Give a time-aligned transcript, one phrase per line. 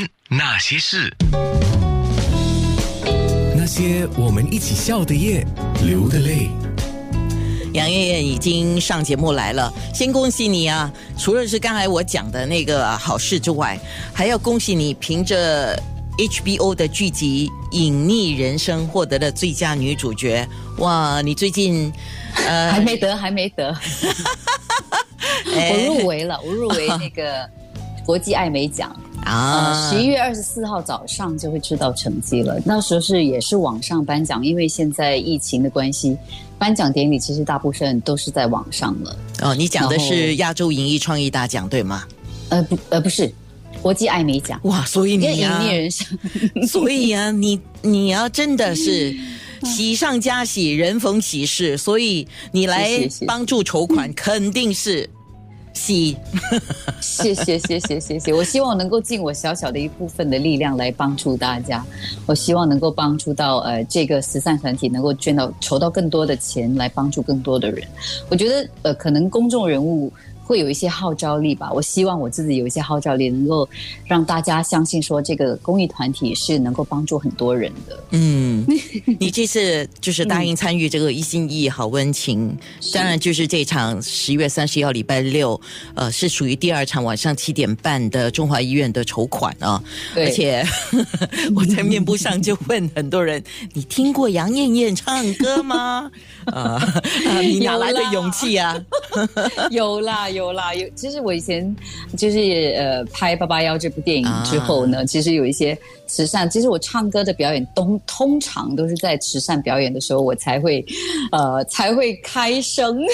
[0.00, 1.14] 人那些事，
[3.54, 5.46] 那些我们一起笑的夜，
[5.84, 6.48] 流的泪。
[7.74, 10.90] 杨艳艳已经上节目来了，先恭喜你啊！
[11.18, 13.78] 除了是刚才我讲的那个好事之外，
[14.12, 15.80] 还要恭喜你凭着
[16.16, 20.48] HBO 的剧集《隐匿人生》获得了最佳女主角。
[20.78, 21.92] 哇，你最近
[22.48, 23.68] 呃还没得，还没得，
[25.46, 27.48] 我入围了，我入围那个
[28.04, 28.90] 国际艾美奖。
[29.24, 32.58] 啊，十一月二十四号早上就会知道成绩了。
[32.64, 36.16] 那时候是也是网上颁奖，因为现在疫情的关系，
[36.58, 39.16] 颁奖典礼其实大部分都是在网上了。
[39.42, 42.04] 哦，你讲的是亚洲影艺创意大奖对吗？
[42.48, 43.32] 呃不呃不是，
[43.80, 44.58] 国际艾美奖。
[44.64, 46.06] 哇，所以你呀，人生，
[46.66, 49.14] 所以啊，你你要真的是
[49.64, 55.08] 喜上加喜，人逢喜事，所以你来帮助筹款，肯定是。
[55.72, 56.16] 喜，
[57.00, 61.84] 谢谢谢谢谢谢，我希望能够尽我小小的一部分的力量来帮助大家。
[62.26, 67.86] 我希望能够帮助到呃这个慈善团体，能够捐到筹到更多的钱来帮助更多的人。
[68.28, 70.12] 我觉得呃可能公众人物。
[70.50, 73.68] 会有一些号召力吧，我希望我自己有一些号召力，能够
[74.04, 78.02] 让大家相信说这个公益团体是能够帮助很多人的。
[78.10, 78.66] 嗯，
[79.20, 82.58] 你这次就是答应参与这个一心一意好温情，
[82.92, 85.60] 当然就是这场十月三十一号礼拜六，
[85.94, 89.80] 呃，是属于第二场晚上七点半的中华医院的筹款啊。
[90.16, 90.66] 而且
[91.54, 93.40] 我在面部上就问很多人
[93.74, 96.10] ：“你听过杨艳艳唱歌吗？”
[96.50, 96.82] 啊，
[97.40, 98.76] 你哪来的勇气啊？
[99.70, 100.52] 有啦有。
[100.52, 100.88] 啦，有。
[100.96, 101.74] 其实我以前
[102.16, 106.48] 就是呃拍《八八幺》这部电影之后呢，其实有一些慈善。
[106.50, 110.84] 其实我唱歌的表演，通通常都是在慈善表演的时候，我才会
[111.32, 113.00] 呃才会开声。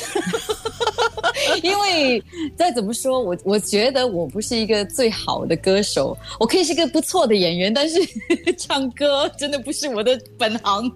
[1.63, 2.23] 因为
[2.57, 8.01] 再怎么说，我我觉得我不是一个最好的歌手，我可以是个不错的演员，但是
[8.57, 10.91] 唱歌真的不是我的本行。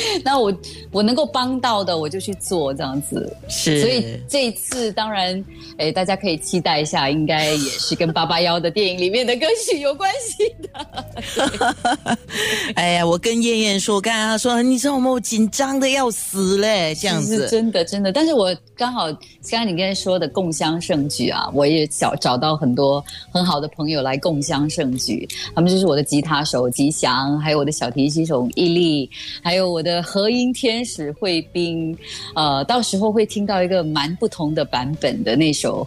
[0.24, 0.52] 那我
[0.90, 3.34] 我能够帮到的，我就去做这样子。
[3.48, 5.44] 是，所以这一次当然，
[5.76, 12.16] 哎，大家可以期待一下，应该也是跟八八幺的电影里面的歌曲有关系的。
[12.74, 15.10] 哎呀，我跟燕燕说，刚刚她说，你知道吗？
[15.10, 18.12] 我紧张的要死嘞，这样子，真的真的。
[18.12, 19.08] 但是我刚好。
[19.50, 25.26] 刚刚你刚才说的共襄盛举啊，我也找找到很多很好的朋友来共襄盛举。
[25.54, 29.10] 他们就是我的吉他手吉祥，还有我的小提琴手伊利，
[29.42, 31.96] 还有我的和音天使会宾。
[32.34, 35.86] 呃，到时候会听到一个蛮不同的版本的那首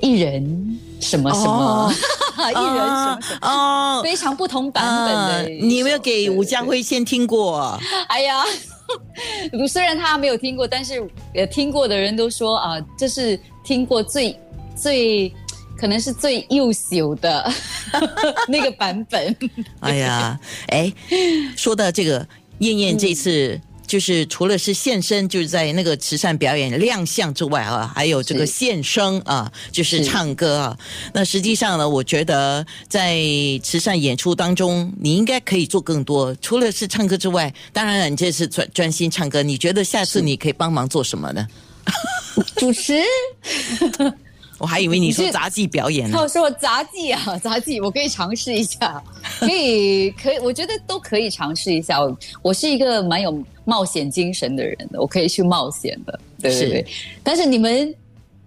[0.00, 1.92] 一人什么什么，
[2.38, 5.48] 一人什么什么哦， 非常不同版本的。
[5.66, 7.78] 你有没有给吴家辉先听过？
[8.08, 8.44] 哎呀。
[9.68, 14.38] 虽然他没有听过，但是也，听过的人都说啊，这是听过最
[14.76, 15.28] 最
[15.76, 17.52] 可能是最优秀的
[18.46, 19.36] 那个版本。
[19.80, 20.38] 哎呀，
[20.68, 20.92] 哎，
[21.56, 22.24] 说到这个
[22.58, 23.60] 燕燕这次。
[23.86, 30.76] 就是除了是现身，就是在那个慈善表演亮相之外啊，还有这个现声啊，就是唱歌啊。
[31.14, 33.16] 那实际上呢，我觉得在
[33.62, 36.34] 慈善演出当中，你应该可以做更多。
[36.42, 39.40] 除了是唱歌之外，当然了，你这次专专心唱歌。
[39.40, 41.46] 你觉得下次你可以帮忙做什么呢？
[42.58, 43.00] 主持。
[44.58, 46.16] 我还以为你说杂技表演呢。
[46.18, 49.00] 他说杂技啊， 杂技我可以尝试一下，
[49.38, 51.98] 可以可以，我觉得都可以尝试一下。
[52.42, 56.86] 我是一个蛮有冒险精神的人，我可以去冒险的，对对对。
[57.22, 57.94] 但是你们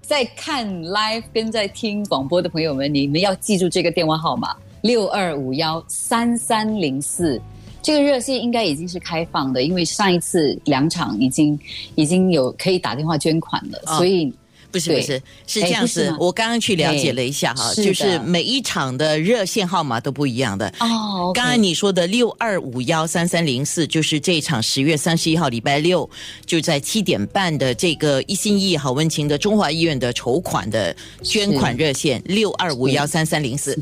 [0.02, 7.42] 在看 live 跟在听广播的朋友们，你们要记住这个电话号码六二五幺三三零四，
[7.82, 11.60] 这个热线应该已经是开放的，因为上一次两场已经
[11.96, 14.34] 已经有可以打电话捐款了，所以。
[14.72, 20.68] 不是不是是这样子，我刚刚去了解了一下哈，就是每一场的热线号码都不一样的。
[20.80, 26.08] 哦，刚刚你说的六二五幺三三零四，就是这一场十月三十一号礼拜六
[26.46, 33.78] 就在七点半的这个一心一意好温情的中华医院的筹款的捐款热线六二五幺三三零四。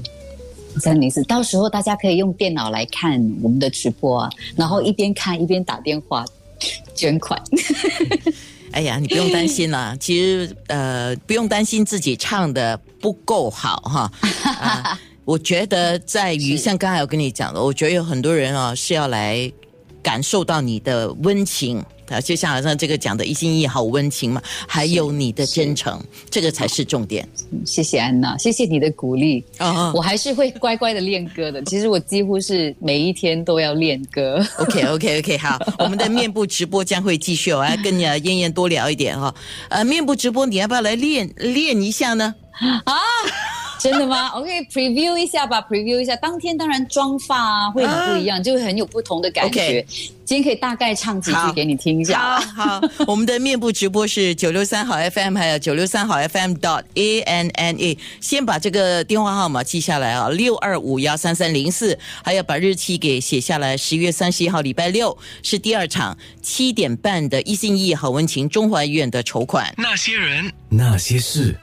[0.79, 6.23] 三零四，到时候大家可以用电脑来看我们的直播啊，然后一边看一边打电话
[6.95, 7.41] 捐款。
[8.71, 9.95] 哎呀，你不用担心啦。
[9.99, 14.11] 其实，呃，不用担心自己唱的不够好哈。
[15.25, 19.51] 我觉得在于像刚才我跟你讲的，我觉得有很多人啊是要来
[20.07, 21.83] 感受到你的温情。
[22.09, 27.27] 啊，就像好像这个讲的一心一意好温情嘛，还有你的真诚，这个才是重点。
[27.65, 29.43] 谢谢安娜，谢谢你的鼓励。
[29.57, 31.61] 啊，我还是会乖乖的练歌的。
[31.63, 34.41] 其实我几乎是每一天都要练歌。
[34.59, 39.35] OK，OK，OK，好，我们的面部直播将会继续，我要跟你啊燕燕多聊一点哈。
[39.67, 42.33] 呃，面部直播你要不要来练练一下呢？
[42.85, 42.93] 啊。
[43.89, 44.27] 真的吗？
[44.35, 46.15] OK，preview 一下吧，preview 一下。
[46.17, 49.79] 当天当然妆发啊会很不一样，就会很有不同的感觉。
[49.79, 49.87] OK
[50.27, 52.41] 今天可以大概唱几句好给你听一下。
[52.41, 57.97] 好好， 我们的面部直播是九六三好 FM，还有九六三好 FM dot a n n a。
[58.19, 63.77] 先把这个电话号码记下来啊，六二五幺三三零四，还要把日期给写下来。
[63.77, 69.73] 十月三十一号，礼拜六是第二场七点半的一心一意好温情中华医院的筹款。
[69.77, 71.55] 那些人，那些事。